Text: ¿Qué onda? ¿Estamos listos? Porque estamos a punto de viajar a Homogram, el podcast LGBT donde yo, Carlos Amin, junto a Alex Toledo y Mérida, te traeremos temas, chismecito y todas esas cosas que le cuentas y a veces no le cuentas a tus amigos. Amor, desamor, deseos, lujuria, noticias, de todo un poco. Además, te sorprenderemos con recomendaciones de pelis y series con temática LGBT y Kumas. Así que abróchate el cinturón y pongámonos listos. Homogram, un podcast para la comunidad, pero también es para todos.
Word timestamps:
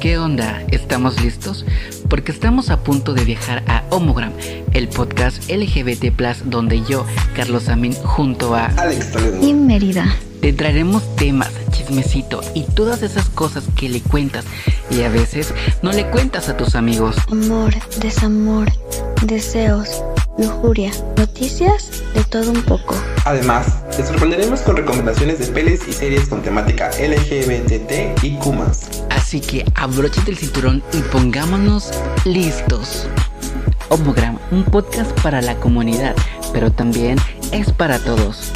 ¿Qué 0.00 0.16
onda? 0.16 0.62
¿Estamos 0.70 1.20
listos? 1.20 1.64
Porque 2.08 2.30
estamos 2.30 2.70
a 2.70 2.84
punto 2.84 3.14
de 3.14 3.24
viajar 3.24 3.64
a 3.66 3.82
Homogram, 3.90 4.32
el 4.72 4.86
podcast 4.86 5.50
LGBT 5.50 6.04
donde 6.44 6.82
yo, 6.84 7.04
Carlos 7.34 7.68
Amin, 7.68 7.94
junto 7.94 8.54
a 8.54 8.66
Alex 8.66 9.10
Toledo 9.10 9.42
y 9.42 9.52
Mérida, 9.54 10.14
te 10.40 10.52
traeremos 10.52 11.16
temas, 11.16 11.50
chismecito 11.72 12.42
y 12.54 12.62
todas 12.62 13.02
esas 13.02 13.28
cosas 13.28 13.64
que 13.76 13.88
le 13.88 14.00
cuentas 14.00 14.44
y 14.88 15.02
a 15.02 15.08
veces 15.08 15.52
no 15.82 15.90
le 15.90 16.08
cuentas 16.10 16.48
a 16.48 16.56
tus 16.56 16.76
amigos. 16.76 17.16
Amor, 17.32 17.74
desamor, 18.00 18.68
deseos, 19.22 20.04
lujuria, 20.38 20.92
noticias, 21.16 22.04
de 22.14 22.22
todo 22.22 22.52
un 22.52 22.62
poco. 22.62 22.94
Además, 23.24 23.84
te 23.96 24.06
sorprenderemos 24.06 24.60
con 24.60 24.76
recomendaciones 24.76 25.40
de 25.40 25.46
pelis 25.48 25.88
y 25.88 25.92
series 25.92 26.28
con 26.28 26.40
temática 26.42 26.90
LGBT 26.92 28.22
y 28.22 28.36
Kumas. 28.36 28.97
Así 29.18 29.40
que 29.40 29.64
abróchate 29.74 30.30
el 30.30 30.38
cinturón 30.38 30.82
y 30.92 30.98
pongámonos 31.02 31.90
listos. 32.24 33.06
Homogram, 33.88 34.38
un 34.52 34.62
podcast 34.62 35.10
para 35.20 35.42
la 35.42 35.56
comunidad, 35.56 36.14
pero 36.52 36.70
también 36.70 37.18
es 37.50 37.72
para 37.72 37.98
todos. 37.98 38.52